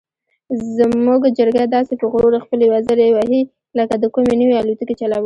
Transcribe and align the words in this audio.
زموږ 0.77 1.21
چرګه 1.37 1.63
داسې 1.75 1.93
په 1.99 2.05
غرور 2.11 2.33
خپلې 2.45 2.65
وزرې 2.73 3.07
وهي 3.15 3.41
لکه 3.77 3.95
د 4.01 4.05
کومې 4.13 4.33
نوې 4.41 4.55
الوتکې 4.61 4.95
چلول. 4.99 5.19